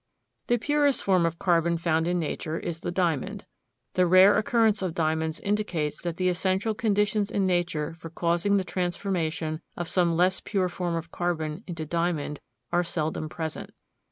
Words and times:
The 0.47 0.57
purest 0.57 1.03
form 1.03 1.27
of 1.27 1.37
carbon 1.37 1.77
found 1.77 2.07
in 2.07 2.17
nature 2.17 2.57
is 2.57 2.79
the 2.79 2.89
diamond. 2.89 3.45
The 3.93 4.07
rare 4.07 4.35
occurrence 4.35 4.81
of 4.81 4.95
diamonds 4.95 5.39
indicates 5.39 6.01
that 6.01 6.17
the 6.17 6.27
essential 6.27 6.73
conditions 6.73 7.29
in 7.29 7.45
nature 7.45 7.93
for 7.93 8.09
causing 8.09 8.57
the 8.57 8.63
transformation 8.63 9.61
of 9.77 9.87
some 9.89 10.17
less 10.17 10.39
pure 10.43 10.69
form 10.69 10.95
of 10.95 11.11
carbon 11.11 11.63
into 11.67 11.85
diamond 11.85 12.39
are 12.71 12.83
seldom 12.83 13.29
present. 13.29 13.73